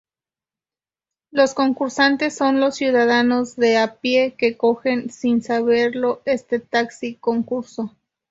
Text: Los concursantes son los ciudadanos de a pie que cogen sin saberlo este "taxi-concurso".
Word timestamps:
Los 1.29 1.53
concursantes 1.53 2.35
son 2.35 2.59
los 2.59 2.75
ciudadanos 2.77 3.55
de 3.55 3.77
a 3.77 3.97
pie 3.97 4.33
que 4.35 4.57
cogen 4.57 5.11
sin 5.11 5.43
saberlo 5.43 6.23
este 6.25 6.57
"taxi-concurso". 6.59 7.95